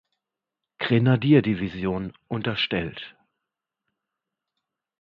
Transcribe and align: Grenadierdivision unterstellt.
Grenadierdivision 0.79 2.13
unterstellt. 2.27 3.15